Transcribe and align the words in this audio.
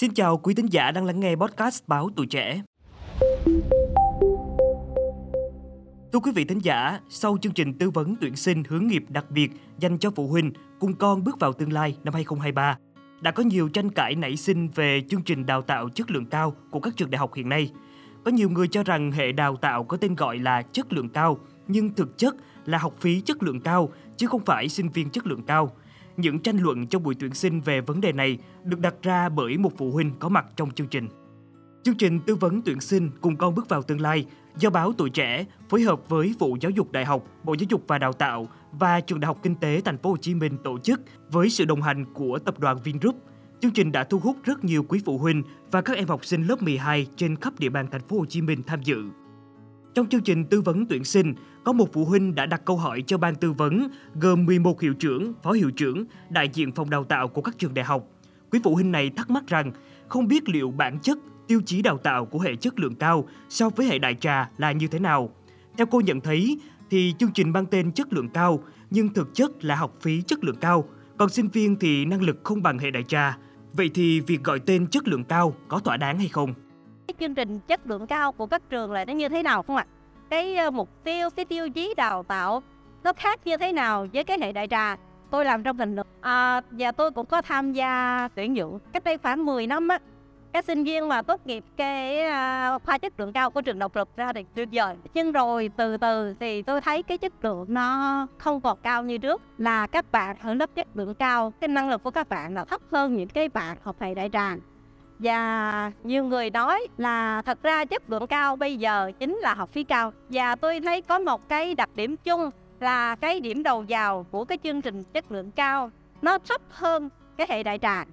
Xin 0.00 0.14
chào 0.14 0.38
quý 0.38 0.54
thính 0.54 0.72
giả 0.72 0.90
đang 0.90 1.04
lắng 1.04 1.20
nghe 1.20 1.36
podcast 1.36 1.82
Báo 1.86 2.10
Tuổi 2.16 2.26
Trẻ. 2.26 2.62
Thưa 6.12 6.18
quý 6.22 6.32
vị 6.34 6.44
thính 6.44 6.58
giả, 6.58 7.00
sau 7.08 7.36
chương 7.42 7.52
trình 7.52 7.78
tư 7.78 7.90
vấn 7.90 8.14
tuyển 8.20 8.36
sinh 8.36 8.62
hướng 8.68 8.86
nghiệp 8.86 9.04
đặc 9.08 9.30
biệt 9.30 9.50
dành 9.78 9.98
cho 9.98 10.10
phụ 10.10 10.28
huynh 10.28 10.52
cùng 10.80 10.94
con 10.94 11.24
bước 11.24 11.40
vào 11.40 11.52
tương 11.52 11.72
lai 11.72 11.96
năm 12.04 12.14
2023, 12.14 12.78
đã 13.20 13.30
có 13.30 13.42
nhiều 13.42 13.68
tranh 13.68 13.90
cãi 13.90 14.14
nảy 14.14 14.36
sinh 14.36 14.68
về 14.74 15.02
chương 15.08 15.22
trình 15.22 15.46
đào 15.46 15.62
tạo 15.62 15.88
chất 15.88 16.10
lượng 16.10 16.26
cao 16.26 16.54
của 16.70 16.80
các 16.80 16.96
trường 16.96 17.10
đại 17.10 17.18
học 17.18 17.34
hiện 17.34 17.48
nay. 17.48 17.70
Có 18.24 18.30
nhiều 18.30 18.50
người 18.50 18.68
cho 18.68 18.82
rằng 18.82 19.12
hệ 19.12 19.32
đào 19.32 19.56
tạo 19.56 19.84
có 19.84 19.96
tên 19.96 20.14
gọi 20.14 20.38
là 20.38 20.62
chất 20.62 20.92
lượng 20.92 21.08
cao, 21.08 21.38
nhưng 21.68 21.94
thực 21.94 22.18
chất 22.18 22.36
là 22.64 22.78
học 22.78 22.94
phí 23.00 23.20
chất 23.20 23.42
lượng 23.42 23.60
cao 23.60 23.92
chứ 24.16 24.26
không 24.26 24.44
phải 24.44 24.68
sinh 24.68 24.88
viên 24.88 25.10
chất 25.10 25.26
lượng 25.26 25.42
cao. 25.42 25.72
Những 26.18 26.38
tranh 26.38 26.58
luận 26.58 26.86
trong 26.86 27.02
buổi 27.02 27.14
tuyển 27.14 27.34
sinh 27.34 27.60
về 27.60 27.80
vấn 27.80 28.00
đề 28.00 28.12
này 28.12 28.38
được 28.64 28.80
đặt 28.80 28.94
ra 29.02 29.28
bởi 29.28 29.58
một 29.58 29.72
phụ 29.78 29.90
huynh 29.90 30.12
có 30.18 30.28
mặt 30.28 30.46
trong 30.56 30.70
chương 30.70 30.86
trình. 30.86 31.08
Chương 31.82 31.96
trình 31.96 32.20
tư 32.20 32.34
vấn 32.34 32.62
tuyển 32.62 32.80
sinh 32.80 33.10
cùng 33.20 33.36
con 33.36 33.54
bước 33.54 33.68
vào 33.68 33.82
tương 33.82 34.00
lai 34.00 34.26
do 34.58 34.70
báo 34.70 34.92
Tuổi 34.92 35.10
Trẻ 35.10 35.44
phối 35.68 35.82
hợp 35.82 36.08
với 36.08 36.34
Vụ 36.38 36.56
Giáo 36.60 36.70
dục 36.70 36.92
Đại 36.92 37.04
học, 37.04 37.24
Bộ 37.44 37.54
Giáo 37.54 37.66
dục 37.70 37.84
và 37.86 37.98
Đào 37.98 38.12
tạo 38.12 38.48
và 38.72 39.00
Trường 39.00 39.20
Đại 39.20 39.26
học 39.26 39.38
Kinh 39.42 39.54
tế 39.54 39.80
Thành 39.84 39.98
phố 39.98 40.10
Hồ 40.10 40.16
Chí 40.16 40.34
Minh 40.34 40.58
tổ 40.64 40.78
chức 40.78 41.00
với 41.30 41.50
sự 41.50 41.64
đồng 41.64 41.82
hành 41.82 42.04
của 42.14 42.38
tập 42.38 42.58
đoàn 42.58 42.78
Vingroup. 42.84 43.16
Chương 43.60 43.72
trình 43.72 43.92
đã 43.92 44.04
thu 44.04 44.18
hút 44.18 44.36
rất 44.44 44.64
nhiều 44.64 44.82
quý 44.88 45.00
phụ 45.04 45.18
huynh 45.18 45.42
và 45.70 45.80
các 45.80 45.96
em 45.96 46.08
học 46.08 46.24
sinh 46.24 46.42
lớp 46.42 46.62
12 46.62 47.06
trên 47.16 47.36
khắp 47.36 47.52
địa 47.58 47.68
bàn 47.68 47.86
Thành 47.90 48.08
phố 48.08 48.18
Hồ 48.18 48.24
Chí 48.26 48.42
Minh 48.42 48.62
tham 48.66 48.82
dự. 48.82 49.04
Trong 49.94 50.08
chương 50.08 50.22
trình 50.22 50.44
tư 50.44 50.60
vấn 50.60 50.86
tuyển 50.86 51.04
sinh, 51.04 51.34
có 51.64 51.72
một 51.72 51.92
phụ 51.92 52.04
huynh 52.04 52.34
đã 52.34 52.46
đặt 52.46 52.64
câu 52.64 52.76
hỏi 52.76 53.04
cho 53.06 53.18
ban 53.18 53.34
tư 53.34 53.52
vấn 53.52 53.88
gồm 54.14 54.46
11 54.46 54.80
hiệu 54.80 54.94
trưởng, 54.94 55.32
phó 55.42 55.52
hiệu 55.52 55.70
trưởng, 55.70 56.04
đại 56.30 56.48
diện 56.52 56.72
phòng 56.72 56.90
đào 56.90 57.04
tạo 57.04 57.28
của 57.28 57.42
các 57.42 57.58
trường 57.58 57.74
đại 57.74 57.84
học. 57.84 58.04
Quý 58.50 58.60
phụ 58.64 58.74
huynh 58.74 58.92
này 58.92 59.10
thắc 59.16 59.30
mắc 59.30 59.46
rằng 59.46 59.72
không 60.08 60.28
biết 60.28 60.48
liệu 60.48 60.70
bản 60.70 60.98
chất, 61.02 61.18
tiêu 61.46 61.60
chí 61.66 61.82
đào 61.82 61.98
tạo 61.98 62.26
của 62.26 62.38
hệ 62.38 62.56
chất 62.56 62.78
lượng 62.78 62.94
cao 62.94 63.28
so 63.48 63.70
với 63.70 63.86
hệ 63.86 63.98
đại 63.98 64.14
trà 64.14 64.50
là 64.56 64.72
như 64.72 64.88
thế 64.88 64.98
nào. 64.98 65.30
Theo 65.76 65.86
cô 65.86 66.00
nhận 66.00 66.20
thấy 66.20 66.58
thì 66.90 67.14
chương 67.18 67.32
trình 67.34 67.52
mang 67.52 67.66
tên 67.66 67.92
chất 67.92 68.12
lượng 68.12 68.28
cao 68.28 68.64
nhưng 68.90 69.08
thực 69.08 69.34
chất 69.34 69.64
là 69.64 69.76
học 69.76 69.94
phí 70.00 70.22
chất 70.22 70.44
lượng 70.44 70.56
cao, 70.60 70.88
còn 71.18 71.28
sinh 71.28 71.48
viên 71.48 71.76
thì 71.76 72.04
năng 72.04 72.22
lực 72.22 72.40
không 72.44 72.62
bằng 72.62 72.78
hệ 72.78 72.90
đại 72.90 73.02
trà. 73.02 73.38
Vậy 73.72 73.90
thì 73.94 74.20
việc 74.20 74.44
gọi 74.44 74.60
tên 74.60 74.86
chất 74.86 75.08
lượng 75.08 75.24
cao 75.24 75.54
có 75.68 75.78
thỏa 75.78 75.96
đáng 75.96 76.18
hay 76.18 76.28
không? 76.28 76.54
Cái 77.08 77.14
chương 77.20 77.34
trình 77.34 77.60
chất 77.66 77.86
lượng 77.86 78.06
cao 78.06 78.32
của 78.32 78.46
các 78.46 78.62
trường 78.70 78.92
là 78.92 79.04
nó 79.04 79.12
như 79.12 79.28
thế 79.28 79.42
nào 79.42 79.62
không 79.62 79.76
ạ? 79.76 79.86
Cái 80.30 80.56
ờ, 80.56 80.70
mục 80.70 80.88
tiêu, 81.04 81.30
cái 81.30 81.44
tiêu 81.44 81.70
chí 81.70 81.94
đào 81.96 82.22
tạo 82.22 82.62
nó 83.04 83.12
khác 83.12 83.40
như 83.44 83.56
thế 83.56 83.72
nào 83.72 84.06
với 84.12 84.24
cái 84.24 84.38
hệ 84.40 84.52
đại 84.52 84.68
trà? 84.68 84.96
Tôi 85.30 85.44
làm 85.44 85.62
trong 85.62 85.76
ngành 85.76 85.94
luật 85.94 86.06
à, 86.20 86.60
và 86.70 86.92
tôi 86.92 87.10
cũng 87.10 87.26
có 87.26 87.42
tham 87.42 87.72
gia 87.72 88.28
tuyển 88.34 88.56
dụng 88.56 88.78
cách 88.92 89.04
đây 89.04 89.18
khoảng 89.18 89.44
10 89.44 89.66
năm 89.66 89.88
á. 89.88 89.98
Các 90.52 90.64
sinh 90.64 90.84
viên 90.84 91.08
mà 91.08 91.22
tốt 91.22 91.40
nghiệp 91.46 91.64
cái 91.76 92.18
uh, 92.26 92.82
khoa 92.82 92.98
chất 92.98 93.20
lượng 93.20 93.32
cao 93.32 93.50
của 93.50 93.60
trường 93.60 93.78
độc 93.78 93.96
lập 93.96 94.08
ra 94.16 94.32
thì 94.32 94.44
tuyệt 94.54 94.68
vời. 94.72 94.96
Nhưng 95.14 95.32
rồi 95.32 95.70
từ 95.76 95.96
từ 95.96 96.34
thì 96.40 96.62
tôi 96.62 96.80
thấy 96.80 97.02
cái 97.02 97.18
chất 97.18 97.44
lượng 97.44 97.66
nó 97.68 98.26
không 98.38 98.60
còn 98.60 98.78
cao 98.82 99.02
như 99.02 99.18
trước. 99.18 99.42
Là 99.58 99.86
các 99.86 100.12
bạn 100.12 100.36
ở 100.42 100.54
lớp 100.54 100.70
chất 100.74 100.86
lượng 100.94 101.14
cao, 101.14 101.52
cái 101.60 101.68
năng 101.68 101.90
lực 101.90 102.02
của 102.02 102.10
các 102.10 102.28
bạn 102.28 102.54
là 102.54 102.64
thấp 102.64 102.80
hơn 102.92 103.16
những 103.16 103.28
cái 103.28 103.48
bạn 103.48 103.76
học 103.82 103.96
hệ 104.00 104.14
đại 104.14 104.30
trà 104.32 104.54
và 105.18 105.92
nhiều 106.04 106.24
người 106.24 106.50
nói 106.50 106.86
là 106.98 107.42
thật 107.42 107.62
ra 107.62 107.84
chất 107.84 108.10
lượng 108.10 108.26
cao 108.26 108.56
bây 108.56 108.76
giờ 108.76 109.12
chính 109.18 109.36
là 109.36 109.54
học 109.54 109.72
phí 109.72 109.84
cao. 109.84 110.12
Và 110.28 110.56
tôi 110.56 110.80
thấy 110.80 111.02
có 111.02 111.18
một 111.18 111.48
cái 111.48 111.74
đặc 111.74 111.90
điểm 111.94 112.16
chung 112.16 112.50
là 112.80 113.14
cái 113.14 113.40
điểm 113.40 113.62
đầu 113.62 113.84
vào 113.88 114.26
của 114.30 114.44
cái 114.44 114.58
chương 114.64 114.82
trình 114.82 115.04
chất 115.12 115.32
lượng 115.32 115.50
cao 115.50 115.90
nó 116.22 116.38
thấp 116.38 116.60
hơn 116.70 117.08
cái 117.36 117.46
hệ 117.50 117.62
đại 117.62 117.78
trà. 117.78 118.04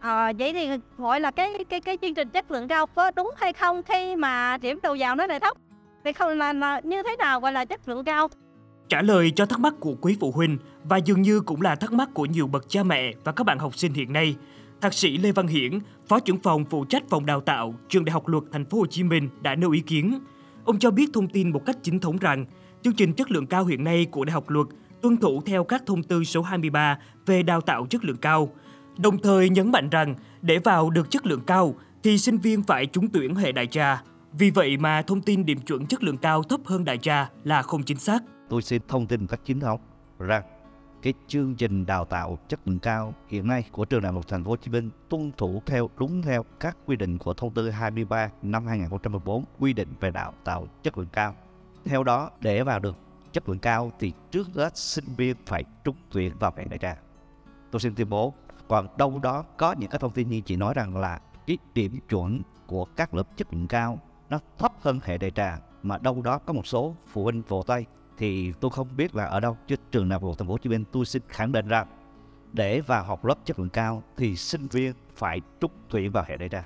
À, 0.00 0.32
vậy 0.38 0.52
thì 0.52 0.68
gọi 0.98 1.20
là 1.20 1.30
cái 1.30 1.64
cái 1.68 1.80
cái 1.80 1.98
chương 2.02 2.14
trình 2.14 2.28
chất 2.28 2.50
lượng 2.50 2.68
cao 2.68 2.86
có 2.86 3.10
đúng 3.10 3.30
hay 3.36 3.52
không 3.52 3.82
khi 3.82 4.16
mà 4.16 4.58
điểm 4.58 4.78
đầu 4.82 4.96
vào 4.98 5.14
nó 5.14 5.26
lại 5.26 5.40
thấp? 5.40 5.56
Thì 6.04 6.12
không 6.12 6.38
là, 6.38 6.52
là 6.52 6.80
như 6.84 7.02
thế 7.02 7.16
nào 7.18 7.40
gọi 7.40 7.52
là 7.52 7.64
chất 7.64 7.88
lượng 7.88 8.04
cao? 8.04 8.28
Trả 8.88 9.02
lời 9.02 9.32
cho 9.36 9.46
thắc 9.46 9.60
mắc 9.60 9.74
của 9.80 9.94
quý 10.00 10.16
phụ 10.20 10.32
huynh 10.32 10.58
và 10.84 10.96
dường 10.96 11.22
như 11.22 11.40
cũng 11.40 11.62
là 11.62 11.74
thắc 11.74 11.92
mắc 11.92 12.08
của 12.14 12.26
nhiều 12.26 12.46
bậc 12.46 12.68
cha 12.68 12.82
mẹ 12.82 13.12
và 13.24 13.32
các 13.32 13.44
bạn 13.44 13.58
học 13.58 13.76
sinh 13.76 13.92
hiện 13.92 14.12
nay. 14.12 14.36
Thạc 14.80 14.94
sĩ 14.94 15.18
Lê 15.18 15.32
Văn 15.32 15.46
Hiển, 15.46 15.78
Phó 16.08 16.20
trưởng 16.20 16.38
phòng 16.38 16.64
phụ 16.64 16.84
trách 16.84 17.02
phòng 17.08 17.26
đào 17.26 17.40
tạo 17.40 17.74
Trường 17.88 18.04
Đại 18.04 18.12
học 18.12 18.28
Luật 18.28 18.44
Thành 18.52 18.64
phố 18.64 18.78
Hồ 18.78 18.86
Chí 18.86 19.02
Minh 19.02 19.28
đã 19.40 19.54
nêu 19.54 19.70
ý 19.70 19.80
kiến. 19.80 20.18
Ông 20.64 20.78
cho 20.78 20.90
biết 20.90 21.10
thông 21.12 21.28
tin 21.28 21.52
một 21.52 21.66
cách 21.66 21.76
chính 21.82 21.98
thống 21.98 22.18
rằng 22.18 22.46
chương 22.82 22.94
trình 22.94 23.12
chất 23.12 23.30
lượng 23.30 23.46
cao 23.46 23.64
hiện 23.64 23.84
nay 23.84 24.06
của 24.10 24.24
Đại 24.24 24.32
học 24.32 24.50
Luật 24.50 24.66
tuân 25.02 25.16
thủ 25.16 25.42
theo 25.46 25.64
các 25.64 25.82
thông 25.86 26.02
tư 26.02 26.24
số 26.24 26.42
23 26.42 26.98
về 27.26 27.42
đào 27.42 27.60
tạo 27.60 27.86
chất 27.90 28.04
lượng 28.04 28.16
cao. 28.16 28.52
Đồng 28.98 29.18
thời 29.18 29.48
nhấn 29.48 29.72
mạnh 29.72 29.90
rằng 29.90 30.14
để 30.42 30.58
vào 30.58 30.90
được 30.90 31.10
chất 31.10 31.26
lượng 31.26 31.42
cao 31.46 31.74
thì 32.02 32.18
sinh 32.18 32.38
viên 32.38 32.62
phải 32.62 32.86
trúng 32.86 33.08
tuyển 33.08 33.34
hệ 33.34 33.52
đại 33.52 33.66
trà. 33.66 34.02
Vì 34.32 34.50
vậy 34.50 34.76
mà 34.76 35.02
thông 35.02 35.20
tin 35.20 35.46
điểm 35.46 35.60
chuẩn 35.60 35.86
chất 35.86 36.02
lượng 36.02 36.16
cao 36.16 36.42
thấp 36.42 36.60
hơn 36.64 36.84
đại 36.84 36.98
trà 36.98 37.30
là 37.44 37.62
không 37.62 37.82
chính 37.82 37.98
xác. 37.98 38.22
Tôi 38.48 38.62
xin 38.62 38.82
thông 38.88 39.06
tin 39.06 39.20
một 39.20 39.26
cách 39.30 39.40
chính 39.44 39.60
thống 39.60 39.80
rằng 40.18 40.42
cái 41.02 41.12
chương 41.26 41.54
trình 41.54 41.86
đào 41.86 42.04
tạo 42.04 42.38
chất 42.48 42.60
lượng 42.64 42.78
cao 42.78 43.14
hiện 43.28 43.46
nay 43.46 43.64
của 43.72 43.84
trường 43.84 44.02
đại 44.02 44.12
học 44.12 44.28
Thành 44.28 44.44
phố 44.44 44.50
Hồ 44.50 44.56
Chí 44.56 44.70
Minh 44.70 44.90
tuân 45.08 45.32
thủ 45.36 45.62
theo 45.66 45.90
đúng 45.96 46.22
theo 46.22 46.44
các 46.60 46.76
quy 46.86 46.96
định 46.96 47.18
của 47.18 47.34
thông 47.34 47.54
tư 47.54 47.70
23 47.70 48.30
năm 48.42 48.66
2014 48.66 49.44
quy 49.58 49.72
định 49.72 49.88
về 50.00 50.10
đào 50.10 50.34
tạo 50.44 50.66
chất 50.82 50.98
lượng 50.98 51.08
cao. 51.12 51.34
Theo 51.84 52.04
đó, 52.04 52.30
để 52.40 52.62
vào 52.62 52.78
được 52.78 52.96
chất 53.32 53.48
lượng 53.48 53.58
cao 53.58 53.92
thì 53.98 54.12
trước 54.30 54.46
hết 54.54 54.76
sinh 54.76 55.04
viên 55.16 55.36
phải 55.46 55.64
trúng 55.84 55.96
tuyển 56.10 56.32
vào 56.38 56.52
hệ 56.56 56.64
đại 56.64 56.78
trà. 56.78 56.96
Tôi 57.70 57.80
xin 57.80 57.94
tuyên 57.94 58.10
bố, 58.10 58.34
còn 58.68 58.96
đâu 58.96 59.18
đó 59.22 59.44
có 59.56 59.74
những 59.78 59.90
cái 59.90 59.98
thông 59.98 60.12
tin 60.12 60.28
như 60.28 60.40
chị 60.40 60.56
nói 60.56 60.74
rằng 60.74 60.96
là 60.96 61.20
cái 61.46 61.58
điểm 61.74 61.98
chuẩn 62.08 62.42
của 62.66 62.84
các 62.84 63.14
lớp 63.14 63.36
chất 63.36 63.54
lượng 63.54 63.68
cao 63.68 63.98
nó 64.28 64.38
thấp 64.58 64.72
hơn 64.80 65.00
hệ 65.04 65.18
đại 65.18 65.30
trà 65.30 65.58
mà 65.82 65.98
đâu 65.98 66.22
đó 66.22 66.38
có 66.38 66.52
một 66.52 66.66
số 66.66 66.94
phụ 67.06 67.24
huynh 67.24 67.42
vỗ 67.42 67.62
tay 67.66 67.86
thì 68.18 68.52
tôi 68.60 68.70
không 68.70 68.88
biết 68.96 69.14
là 69.14 69.24
ở 69.24 69.40
đâu 69.40 69.56
chứ 69.66 69.76
trường 69.90 70.08
nào 70.08 70.20
của 70.20 70.34
thành 70.34 70.48
phố 70.48 70.52
Hồ 70.54 70.58
Chí 70.58 70.70
Minh 70.70 70.84
tôi 70.92 71.04
xin 71.04 71.22
khẳng 71.28 71.52
định 71.52 71.68
rằng 71.68 71.86
để 72.52 72.80
vào 72.80 73.04
học 73.04 73.24
lớp 73.24 73.34
chất 73.44 73.58
lượng 73.58 73.68
cao 73.68 74.02
thì 74.16 74.36
sinh 74.36 74.66
viên 74.66 74.92
phải 75.16 75.40
trúng 75.60 75.70
tuyển 75.90 76.12
vào 76.12 76.24
hệ 76.28 76.36
đại 76.36 76.48
trà. 76.48 76.64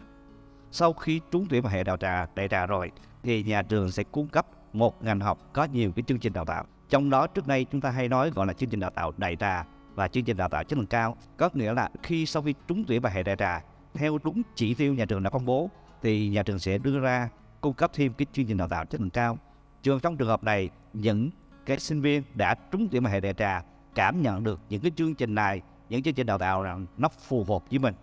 Sau 0.70 0.92
khi 0.92 1.20
trúng 1.30 1.46
tuyển 1.50 1.62
vào 1.62 1.72
hệ 1.72 1.84
đào 1.84 1.96
trà, 1.96 2.26
đại 2.34 2.48
trà 2.48 2.66
rồi 2.66 2.90
thì 3.22 3.42
nhà 3.42 3.62
trường 3.62 3.90
sẽ 3.90 4.02
cung 4.02 4.28
cấp 4.28 4.46
một 4.72 5.04
ngành 5.04 5.20
học 5.20 5.38
có 5.52 5.64
nhiều 5.64 5.92
cái 5.96 6.02
chương 6.06 6.18
trình 6.18 6.32
đào 6.32 6.44
tạo. 6.44 6.64
Trong 6.88 7.10
đó 7.10 7.26
trước 7.26 7.48
nay 7.48 7.66
chúng 7.72 7.80
ta 7.80 7.90
hay 7.90 8.08
nói 8.08 8.30
gọi 8.30 8.46
là 8.46 8.52
chương 8.52 8.68
trình 8.68 8.80
đào 8.80 8.90
tạo 8.90 9.12
đại 9.16 9.36
trà 9.36 9.64
và 9.94 10.08
chương 10.08 10.24
trình 10.24 10.36
đào 10.36 10.48
tạo 10.48 10.64
chất 10.64 10.78
lượng 10.78 10.86
cao. 10.86 11.16
Có 11.36 11.48
nghĩa 11.52 11.72
là 11.72 11.90
khi 12.02 12.26
sau 12.26 12.42
khi 12.42 12.54
trúng 12.68 12.84
tuyển 12.84 13.00
vào 13.00 13.12
hệ 13.12 13.22
đại 13.22 13.36
trà 13.36 13.62
theo 13.94 14.18
đúng 14.24 14.42
chỉ 14.54 14.74
tiêu 14.74 14.94
nhà 14.94 15.04
trường 15.04 15.22
đã 15.22 15.30
công 15.30 15.44
bố 15.44 15.70
thì 16.02 16.28
nhà 16.28 16.42
trường 16.42 16.58
sẽ 16.58 16.78
đưa 16.78 17.00
ra 17.00 17.28
cung 17.60 17.74
cấp 17.74 17.90
thêm 17.94 18.12
cái 18.12 18.26
chương 18.32 18.46
trình 18.46 18.56
đào 18.56 18.68
tạo 18.68 18.84
chất 18.84 19.00
lượng 19.00 19.10
cao. 19.10 19.38
Trường 19.82 20.00
trong 20.00 20.16
trường 20.16 20.28
hợp 20.28 20.44
này 20.44 20.70
những 20.92 21.30
các 21.66 21.80
sinh 21.80 22.00
viên 22.00 22.22
đã 22.34 22.54
trúng 22.54 22.88
tuyển 22.88 23.02
vào 23.02 23.12
hệ 23.12 23.20
đại 23.20 23.34
trà, 23.34 23.62
cảm 23.94 24.22
nhận 24.22 24.44
được 24.44 24.60
những 24.68 24.80
cái 24.80 24.90
chương 24.96 25.14
trình 25.14 25.34
này, 25.34 25.62
những 25.88 26.02
chương 26.02 26.14
trình 26.14 26.26
đào 26.26 26.38
tạo 26.38 26.62
rằng 26.62 26.86
nó 26.98 27.08
phù 27.08 27.44
hợp 27.44 27.70
với 27.70 27.78
mình 27.78 27.94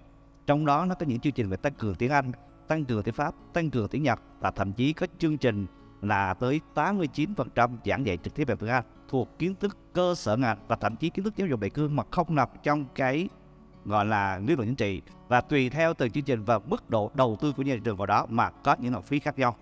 trong 0.50 0.66
đó 0.66 0.86
nó 0.86 0.96
có 0.96 1.06
những 1.06 1.20
chương 1.20 1.34
trình 1.34 1.50
về 1.50 1.58
tăng 1.58 1.74
cường 1.74 1.96
tiếng 1.96 2.12
Anh, 2.12 2.32
tăng 2.68 2.86
cường 2.86 3.04
tiếng 3.04 3.14
Pháp, 3.14 3.36
tăng 3.54 3.70
cường 3.70 3.88
tiếng 3.88 4.04
Nhật 4.04 4.20
và 4.40 4.52
thậm 4.52 4.74
chí 4.74 4.94
có 4.94 5.08
chương 5.20 5.38
trình 5.38 5.66
là 6.02 6.34
tới 6.34 6.62
89% 6.76 7.78
giảng 7.86 8.06
dạy 8.06 8.18
trực 8.18 8.36
tiếp 8.36 8.48
về 8.48 8.56
tiếng 8.60 8.70
Anh 8.70 8.84
thuộc 9.10 9.40
kiến 9.40 9.56
thức 9.60 9.78
cơ 9.94 10.16
sở 10.16 10.38
ngành 10.38 10.58
và 10.68 10.76
thậm 10.76 10.96
chí 10.96 11.10
kiến 11.10 11.26
thức 11.26 11.34
giáo 11.38 11.48
dục 11.48 11.60
đại 11.60 11.70
cương 11.70 11.96
mà 11.96 12.04
không 12.12 12.36
nằm 12.36 12.48
trong 12.64 12.86
cái, 12.96 13.30
gọi 13.86 14.06
là, 14.06 14.40
lý 14.40 14.56
luận 14.56 14.68
chính 14.68 14.76
trị 14.76 15.02
và 15.28 15.42
tùy 15.42 15.70
theo 15.70 15.94
từng 15.94 16.12
chương 16.12 16.24
trình 16.24 16.44
và 16.44 16.60
mức 16.60 16.90
độ 16.90 17.12
đầu 17.14 17.38
tư 17.42 17.54
của 17.58 17.64
nhà 17.64 17.78
trường 17.84 17.98
vào 17.98 18.06
đó 18.06 18.26
mà 18.30 18.50
có 18.50 18.76
những 18.80 18.94
học 18.94 19.04
phí 19.04 19.20
khác 19.20 19.40
nhau. 19.40 19.56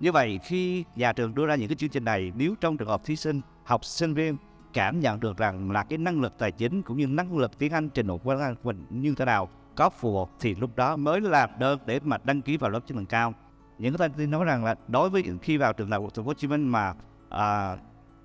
Như 0.00 0.12
vậy 0.12 0.40
khi 0.42 0.84
nhà 0.96 1.12
trường 1.12 1.34
đưa 1.34 1.46
ra 1.46 1.54
những 1.54 1.68
cái 1.68 1.76
chương 1.76 1.90
trình 1.90 2.04
này 2.04 2.32
nếu 2.36 2.54
trong 2.60 2.76
trường 2.76 2.88
hợp 2.88 3.04
thí 3.04 3.16
sinh, 3.16 3.40
học 3.64 3.84
sinh 3.84 4.14
viên 4.14 4.36
cảm 4.72 5.00
nhận 5.00 5.20
được 5.20 5.36
rằng 5.36 5.70
là 5.70 5.84
cái 5.84 5.98
năng 5.98 6.20
lực 6.20 6.38
tài 6.38 6.52
chính 6.52 6.82
cũng 6.82 6.96
như 6.96 7.06
năng 7.06 7.38
lực 7.38 7.58
tiếng 7.58 7.72
Anh 7.72 7.88
trình 7.88 8.06
độ 8.06 8.18
của 8.18 8.54
mình 8.62 8.86
như 8.90 9.14
thế 9.14 9.24
nào 9.24 9.48
có 9.76 9.90
phù 9.90 10.18
hợp 10.18 10.30
thì 10.40 10.54
lúc 10.54 10.76
đó 10.76 10.96
mới 10.96 11.20
làm 11.20 11.50
đơn 11.58 11.78
để 11.86 12.00
mà 12.04 12.18
đăng 12.24 12.42
ký 12.42 12.56
vào 12.56 12.70
lớp 12.70 12.80
chất 12.86 12.96
lượng 12.96 13.06
cao. 13.06 13.34
Những 13.78 13.96
cái 13.96 14.08
thông 14.08 14.18
tin 14.18 14.30
nói 14.30 14.44
rằng 14.44 14.64
là 14.64 14.74
đối 14.88 15.10
với 15.10 15.24
khi 15.42 15.56
vào 15.56 15.72
trường 15.72 15.90
đại 15.90 16.00
học 16.00 16.10
Thành 16.14 16.24
phố 16.24 16.28
Hồ 16.28 16.34
Chí 16.34 16.48
Minh 16.48 16.68
mà 16.68 16.94
à, 17.28 17.76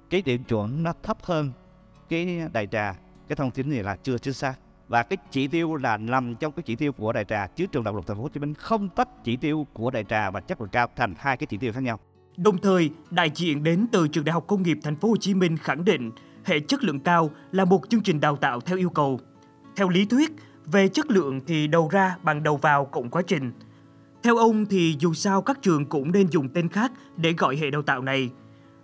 cái 0.10 0.22
điểm 0.22 0.44
chuẩn 0.44 0.84
nó 0.84 0.94
thấp 1.04 1.18
hơn 1.24 1.52
cái 2.10 2.42
đại 2.54 2.68
trà 2.68 2.96
cái 3.28 3.36
thông 3.36 3.52
tin 3.52 3.70
này 3.70 3.84
là 3.84 3.98
chưa 4.04 4.18
chính 4.18 4.34
xác 4.34 4.56
và 4.88 5.04
cái 5.04 5.18
chỉ 5.32 5.48
tiêu 5.48 5.76
là 5.76 5.98
nằm 5.98 6.36
trong 6.36 6.52
cái 6.52 6.64
chỉ 6.64 6.76
tiêu 6.76 6.92
của 6.92 7.14
đại 7.14 7.26
trà 7.26 7.48
chứ 7.48 7.66
trường 7.66 7.84
đại 7.84 7.94
học 7.94 8.04
thành 8.08 8.18
phố 8.18 8.24
Hồ 8.24 8.30
Chí 8.30 8.40
Minh 8.40 8.54
không 8.54 8.90
tách 8.90 9.24
chỉ 9.24 9.36
tiêu 9.36 9.68
của 9.74 9.92
đại 9.92 10.04
trà 10.04 10.32
và 10.32 10.40
chất 10.40 10.62
lượng 10.62 10.70
cao 10.70 10.88
thành 10.96 11.14
hai 11.18 11.38
cái 11.38 11.48
chỉ 11.48 11.58
tiêu 11.58 11.74
khác 11.74 11.84
nhau. 11.84 12.00
Đồng 12.38 12.58
thời, 12.58 12.90
đại 13.12 13.32
diện 13.36 13.64
đến 13.64 13.88
từ 13.92 14.08
trường 14.08 14.26
Đại 14.26 14.34
học 14.34 14.48
Công 14.48 14.64
nghiệp 14.64 14.80
Thành 14.84 14.96
phố 14.96 15.10
Hồ 15.10 15.18
Chí 15.18 15.34
Minh 15.34 15.58
khẳng 15.58 15.86
định 15.86 16.12
hệ 16.44 16.60
chất 16.60 16.84
lượng 16.84 17.00
cao 17.00 17.32
là 17.52 17.66
một 17.66 17.90
chương 17.90 18.04
trình 18.04 18.20
đào 18.20 18.36
tạo 18.36 18.62
theo 18.62 18.78
yêu 18.78 18.90
cầu. 18.90 19.20
Theo 19.76 19.90
lý 19.90 20.06
thuyết, 20.06 20.32
về 20.66 20.88
chất 20.88 21.12
lượng 21.12 21.42
thì 21.48 21.68
đầu 21.68 21.90
ra 21.92 22.18
bằng 22.24 22.44
đầu 22.44 22.58
vào 22.58 22.86
cộng 22.86 23.10
quá 23.10 23.22
trình. 23.28 23.52
Theo 24.24 24.38
ông 24.38 24.66
thì 24.66 24.96
dù 25.00 25.14
sao 25.14 25.42
các 25.42 25.62
trường 25.62 25.86
cũng 25.86 26.12
nên 26.12 26.28
dùng 26.28 26.50
tên 26.50 26.70
khác 26.70 26.92
để 27.18 27.34
gọi 27.34 27.56
hệ 27.56 27.72
đào 27.72 27.82
tạo 27.82 28.02
này. 28.02 28.30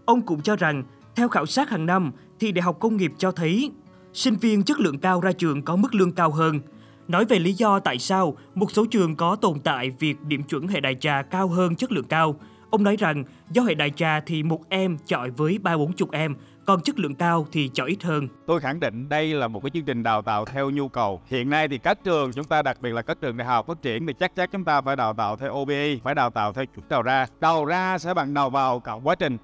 Ông 0.05 0.21
cũng 0.21 0.41
cho 0.41 0.55
rằng, 0.55 0.83
theo 1.15 1.29
khảo 1.29 1.45
sát 1.45 1.69
hàng 1.69 1.85
năm 1.85 2.11
thì 2.39 2.51
Đại 2.51 2.61
học 2.61 2.77
Công 2.79 2.97
nghiệp 2.97 3.11
cho 3.17 3.31
thấy 3.31 3.71
sinh 4.13 4.35
viên 4.35 4.63
chất 4.63 4.79
lượng 4.79 4.99
cao 4.99 5.21
ra 5.21 5.31
trường 5.31 5.61
có 5.61 5.75
mức 5.75 5.95
lương 5.95 6.11
cao 6.11 6.31
hơn. 6.31 6.59
Nói 7.07 7.25
về 7.25 7.39
lý 7.39 7.53
do 7.53 7.79
tại 7.79 7.99
sao 7.99 8.37
một 8.55 8.71
số 8.71 8.85
trường 8.85 9.15
có 9.15 9.35
tồn 9.35 9.59
tại 9.59 9.89
việc 9.99 10.21
điểm 10.21 10.43
chuẩn 10.43 10.67
hệ 10.67 10.79
đại 10.79 10.95
trà 10.95 11.21
cao 11.21 11.47
hơn 11.47 11.75
chất 11.75 11.91
lượng 11.91 12.05
cao, 12.05 12.35
ông 12.69 12.83
nói 12.83 12.95
rằng 12.95 13.23
do 13.51 13.61
hệ 13.61 13.73
đại 13.73 13.89
trà 13.89 14.19
thì 14.19 14.43
một 14.43 14.69
em 14.69 14.97
chọi 15.05 15.29
với 15.29 15.57
ba 15.57 15.77
bốn 15.77 15.93
chục 15.93 16.11
em, 16.11 16.35
còn 16.65 16.81
chất 16.81 16.99
lượng 16.99 17.15
cao 17.15 17.47
thì 17.51 17.69
chọi 17.73 17.89
ít 17.89 18.03
hơn. 18.03 18.27
Tôi 18.47 18.59
khẳng 18.59 18.79
định 18.79 19.09
đây 19.09 19.33
là 19.33 19.47
một 19.47 19.63
cái 19.63 19.69
chương 19.73 19.85
trình 19.85 20.03
đào 20.03 20.21
tạo 20.21 20.45
theo 20.45 20.69
nhu 20.69 20.89
cầu. 20.89 21.21
Hiện 21.27 21.49
nay 21.49 21.67
thì 21.67 21.77
các 21.77 22.03
trường 22.03 22.33
chúng 22.33 22.45
ta 22.45 22.61
đặc 22.61 22.81
biệt 22.81 22.89
là 22.89 23.01
các 23.01 23.17
trường 23.21 23.37
đại 23.37 23.47
học 23.47 23.67
phát 23.67 23.81
triển 23.81 24.07
thì 24.07 24.13
chắc 24.19 24.35
chắn 24.35 24.49
chúng 24.51 24.63
ta 24.63 24.81
phải 24.81 24.95
đào 24.95 25.13
tạo 25.13 25.35
theo 25.35 25.53
OBE, 25.53 25.95
phải 26.03 26.15
đào 26.15 26.29
tạo 26.29 26.53
theo 26.53 26.65
chuẩn 26.65 26.89
đầu 26.89 27.01
ra. 27.01 27.25
Đầu 27.39 27.65
ra 27.65 27.97
sẽ 27.97 28.13
bằng 28.13 28.33
đầu 28.33 28.49
vào 28.49 28.79
cả 28.79 28.93
quá 28.93 29.15
trình. 29.15 29.37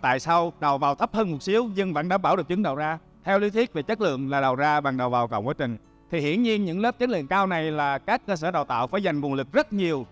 Tại 0.00 0.20
sao 0.20 0.52
đầu 0.60 0.78
vào 0.78 0.94
thấp 0.94 1.14
hơn 1.14 1.30
một 1.30 1.42
xíu 1.42 1.70
nhưng 1.74 1.92
vẫn 1.92 2.08
đảm 2.08 2.22
bảo 2.22 2.36
được 2.36 2.48
chứng 2.48 2.62
đầu 2.62 2.74
ra? 2.74 2.98
Theo 3.24 3.38
lý 3.38 3.50
thuyết 3.50 3.72
về 3.72 3.82
chất 3.82 4.00
lượng 4.00 4.30
là 4.30 4.40
đầu 4.40 4.54
ra 4.54 4.80
bằng 4.80 4.96
đầu 4.96 5.10
vào 5.10 5.28
cộng 5.28 5.46
quá 5.46 5.54
trình. 5.58 5.76
Thì 6.10 6.20
hiển 6.20 6.42
nhiên 6.42 6.64
những 6.64 6.80
lớp 6.80 6.98
chất 6.98 7.08
lượng 7.08 7.26
cao 7.26 7.46
này 7.46 7.70
là 7.70 7.98
các 7.98 8.26
cơ 8.26 8.36
sở 8.36 8.50
đào 8.50 8.64
tạo 8.64 8.86
phải 8.86 9.02
dành 9.02 9.20
nguồn 9.20 9.34
lực 9.34 9.52
rất 9.52 9.72
nhiều 9.72 10.06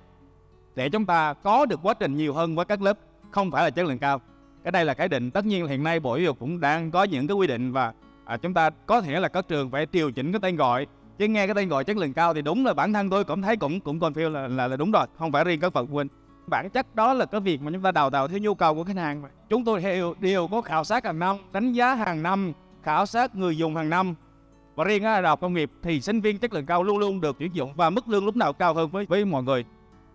để 0.74 0.88
chúng 0.88 1.06
ta 1.06 1.34
có 1.34 1.66
được 1.66 1.80
quá 1.82 1.94
trình 1.94 2.16
nhiều 2.16 2.34
hơn 2.34 2.56
với 2.56 2.64
các 2.64 2.82
lớp 2.82 2.98
không 3.30 3.50
phải 3.50 3.64
là 3.64 3.70
chất 3.70 3.86
lượng 3.86 3.98
cao. 3.98 4.20
Cái 4.64 4.72
đây 4.72 4.84
là 4.84 4.94
cái 4.94 5.08
định 5.08 5.30
tất 5.30 5.44
nhiên 5.44 5.66
hiện 5.66 5.84
nay 5.84 6.00
bộ 6.00 6.16
giáo 6.16 6.24
dục 6.24 6.36
cũng 6.40 6.60
đang 6.60 6.90
có 6.90 7.04
những 7.04 7.26
cái 7.26 7.34
quy 7.34 7.46
định 7.46 7.72
và 7.72 7.92
à, 8.24 8.36
chúng 8.36 8.54
ta 8.54 8.70
có 8.86 9.00
thể 9.00 9.20
là 9.20 9.28
các 9.28 9.48
trường 9.48 9.70
phải 9.70 9.86
điều 9.92 10.12
chỉnh 10.12 10.32
cái 10.32 10.40
tên 10.40 10.56
gọi. 10.56 10.86
Chứ 11.18 11.28
nghe 11.28 11.46
cái 11.46 11.54
tên 11.54 11.68
gọi 11.68 11.84
chất 11.84 11.96
lượng 11.96 12.12
cao 12.12 12.34
thì 12.34 12.42
đúng 12.42 12.66
là 12.66 12.74
bản 12.74 12.92
thân 12.92 13.10
tôi 13.10 13.24
cũng 13.24 13.42
thấy 13.42 13.56
cũng 13.56 13.80
cũng 13.80 14.00
còn 14.00 14.12
là, 14.14 14.48
là 14.48 14.68
là 14.68 14.76
đúng 14.76 14.90
rồi 14.92 15.06
không 15.18 15.32
phải 15.32 15.44
riêng 15.44 15.60
các 15.60 15.72
bậc 15.72 15.88
phụ 15.88 15.94
huynh. 15.94 16.08
Bản 16.46 16.70
chất 16.70 16.94
đó 16.94 17.12
là 17.12 17.26
cái 17.26 17.40
việc 17.40 17.62
mà 17.62 17.70
chúng 17.70 17.82
ta 17.82 17.92
đào 17.92 18.10
tạo 18.10 18.28
theo 18.28 18.38
nhu 18.38 18.54
cầu 18.54 18.74
của 18.74 18.84
khách 18.84 18.96
hàng 18.96 19.22
chúng 19.48 19.64
tôi 19.64 19.82
đều 19.82 20.14
đều 20.20 20.48
có 20.48 20.60
khảo 20.60 20.84
sát 20.84 21.04
hàng 21.04 21.18
năm 21.18 21.36
đánh 21.52 21.72
giá 21.72 21.94
hàng 21.94 22.22
năm 22.22 22.52
khảo 22.82 23.06
sát 23.06 23.36
người 23.36 23.56
dùng 23.56 23.76
hàng 23.76 23.90
năm. 23.90 24.14
Và 24.74 24.84
riêng 24.84 25.04
ở 25.04 25.22
đại 25.22 25.28
học 25.28 25.40
công 25.40 25.54
nghiệp 25.54 25.70
thì 25.82 26.00
sinh 26.00 26.20
viên 26.20 26.38
chất 26.38 26.52
lượng 26.52 26.66
cao 26.66 26.82
luôn 26.82 26.98
luôn 26.98 27.20
được 27.20 27.36
tuyển 27.38 27.54
dụng 27.54 27.72
và 27.76 27.90
mức 27.90 28.08
lương 28.08 28.24
lúc 28.24 28.36
nào 28.36 28.52
cao 28.52 28.74
hơn 28.74 28.90
với 28.90 29.06
với 29.06 29.24
mọi 29.24 29.42
người. 29.42 29.64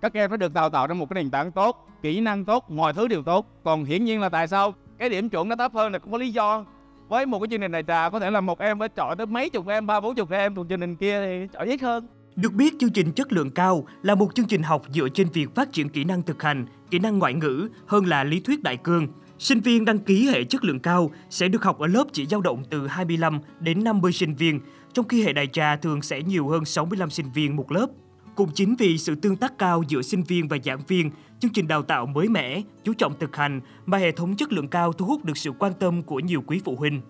Các 0.02 0.14
em 0.14 0.30
phải 0.30 0.38
được 0.38 0.54
đào 0.54 0.70
tạo 0.70 0.88
trong 0.88 1.00
một 1.00 1.10
cái 1.10 1.24
nền 1.24 1.32
tảng 1.32 1.52
tốt 1.52 1.88
kỹ 2.02 2.22
năng 2.22 2.46
tốt 2.46 2.72
mọi 2.72 2.94
thứ 2.94 3.08
đều 3.08 3.24
tốt. 3.24 3.48
Còn 3.64 3.86
hiển 3.86 4.06
nhiên 4.06 4.22
là 4.22 4.30
tại 4.30 4.48
sao 4.48 4.74
cái 4.98 5.10
điểm 5.10 5.30
chuẩn 5.30 5.50
nó 5.50 5.56
thấp 5.56 5.74
hơn 5.74 5.92
là 5.92 6.00
cũng 6.00 6.12
có 6.12 6.18
lý 6.18 6.32
do. 6.32 6.66
Với 7.08 7.26
một 7.26 7.40
cái 7.40 7.48
chương 7.52 7.62
trình 7.62 7.72
này 7.72 7.84
trà 7.88 8.10
có 8.10 8.20
thể 8.20 8.32
là 8.32 8.42
một 8.42 8.60
em 8.60 8.80
phải 8.80 8.90
chọn 8.90 9.18
tới 9.18 9.26
mấy 9.26 9.50
chục 9.50 9.68
em 9.68 9.88
ba 9.88 10.00
bốn 10.00 10.16
chục 10.16 10.32
em 10.32 10.56
còn 10.56 10.68
chương 10.68 10.80
trình 10.80 10.96
kia 10.96 11.22
thì 11.26 11.48
chọn 11.54 11.68
ít 11.68 11.82
hơn. 11.82 12.08
Được 12.36 12.54
biết, 12.54 12.74
chương 12.80 12.90
trình 12.90 13.12
chất 13.12 13.34
lượng 13.34 13.50
cao 13.50 13.88
là 14.02 14.16
một 14.16 14.36
chương 14.36 14.46
trình 14.46 14.64
học 14.64 14.82
dựa 14.90 15.10
trên 15.10 15.28
việc 15.34 15.56
phát 15.56 15.72
triển 15.72 15.90
kỹ 15.90 16.04
năng 16.04 16.22
thực 16.22 16.44
hành, 16.44 16.66
kỹ 16.90 17.00
năng 17.00 17.20
ngoại 17.20 17.34
ngữ 17.34 17.68
hơn 17.88 18.06
là 18.06 18.24
lý 18.24 18.40
thuyết 18.40 18.64
đại 18.64 18.78
cương. 18.78 19.08
Sinh 19.40 19.60
viên 19.60 19.86
đăng 19.86 20.00
ký 20.00 20.28
hệ 20.28 20.44
chất 20.44 20.64
lượng 20.64 20.80
cao 20.80 21.12
sẽ 21.30 21.48
được 21.48 21.64
học 21.64 21.80
ở 21.80 21.88
lớp 21.88 22.04
chỉ 22.14 22.26
dao 22.26 22.42
động 22.42 22.64
từ 22.70 22.88
25 22.88 23.40
đến 23.60 23.84
50 23.84 24.12
sinh 24.12 24.36
viên, 24.36 24.60
trong 24.94 25.08
khi 25.08 25.24
hệ 25.24 25.34
đại 25.34 25.48
trà 25.48 25.76
thường 25.76 26.02
sẽ 26.02 26.22
nhiều 26.22 26.48
hơn 26.48 26.66
65 26.66 27.10
sinh 27.10 27.32
viên 27.34 27.56
một 27.56 27.72
lớp. 27.72 27.88
Cũng 28.36 28.50
chính 28.54 28.76
vì 28.76 28.98
sự 28.98 29.16
tương 29.16 29.36
tác 29.36 29.58
cao 29.58 29.84
giữa 29.88 30.02
sinh 30.02 30.24
viên 30.24 30.48
và 30.48 30.58
giảng 30.64 30.80
viên, 30.88 31.12
chương 31.40 31.52
trình 31.54 31.68
đào 31.68 31.82
tạo 31.82 32.06
mới 32.06 32.30
mẻ, 32.30 32.62
chú 32.84 32.94
trọng 32.94 33.20
thực 33.20 33.36
hành 33.36 33.62
mà 33.86 33.98
hệ 33.98 34.12
thống 34.12 34.36
chất 34.36 34.52
lượng 34.52 34.68
cao 34.68 34.94
thu 34.94 35.06
hút 35.06 35.26
được 35.26 35.38
sự 35.38 35.52
quan 35.60 35.74
tâm 35.80 36.02
của 36.02 36.20
nhiều 36.20 36.44
quý 36.48 36.62
phụ 36.66 36.76
huynh. 36.76 37.02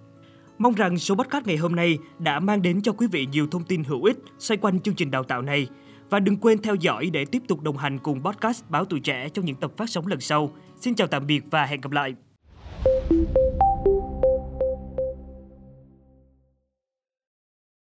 Mong 0.57 0.73
rằng 0.73 0.97
số 0.97 1.15
podcast 1.15 1.45
ngày 1.45 1.57
hôm 1.57 1.75
nay 1.75 1.97
đã 2.19 2.39
mang 2.39 2.61
đến 2.61 2.81
cho 2.81 2.91
quý 2.91 3.07
vị 3.07 3.27
nhiều 3.31 3.47
thông 3.47 3.63
tin 3.63 3.83
hữu 3.83 4.03
ích 4.03 4.17
xoay 4.39 4.57
quanh 4.57 4.79
chương 4.79 4.95
trình 4.95 5.11
đào 5.11 5.23
tạo 5.23 5.41
này. 5.41 5.67
Và 6.09 6.19
đừng 6.19 6.37
quên 6.37 6.61
theo 6.61 6.75
dõi 6.75 7.09
để 7.13 7.25
tiếp 7.25 7.41
tục 7.47 7.61
đồng 7.61 7.77
hành 7.77 7.99
cùng 7.99 8.23
podcast 8.23 8.63
Báo 8.69 8.85
Tuổi 8.85 8.99
Trẻ 8.99 9.29
trong 9.29 9.45
những 9.45 9.55
tập 9.55 9.71
phát 9.77 9.89
sóng 9.89 10.07
lần 10.07 10.19
sau. 10.19 10.51
Xin 10.81 10.95
chào 10.95 11.07
tạm 11.07 11.27
biệt 11.27 11.43
và 11.51 11.65
hẹn 11.65 11.81
gặp 11.81 11.91
lại! 11.91 12.15